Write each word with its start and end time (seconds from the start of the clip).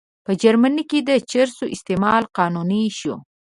په 0.25 0.31
جرمني 0.41 0.83
کې 0.89 0.99
د 1.09 1.11
چرسو 1.31 1.65
استعمال 1.75 2.23
قانوني 2.37 2.83
شو. 2.99 3.15